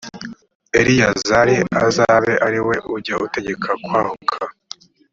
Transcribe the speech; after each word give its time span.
eleyazari 0.79 1.55
azabe 1.85 2.33
ari 2.47 2.59
we 2.67 2.75
ujya 2.95 3.15
ategeka 3.25 3.69
kwahuka 3.83 4.37